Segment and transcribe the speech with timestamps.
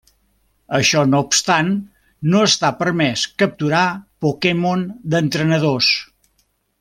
[0.77, 1.67] Això no obstant,
[2.35, 3.83] no està permès capturar
[4.27, 4.85] Pokémon
[5.15, 5.93] d'entrenadors.